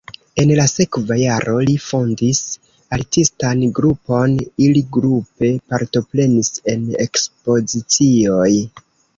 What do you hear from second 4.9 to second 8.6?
grupe partoprenis en ekspozicioj.